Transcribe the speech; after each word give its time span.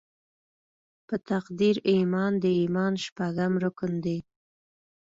په 1.07 1.15
تقدیر 1.29 1.75
ایمان 1.91 2.31
د 2.43 2.45
ایمان 2.59 2.93
شپږم 3.05 3.53
رکن 3.63 3.91
دې. 4.03 4.17